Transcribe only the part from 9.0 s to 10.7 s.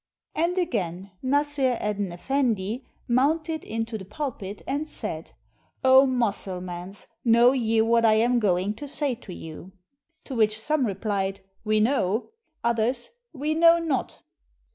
to you?" To which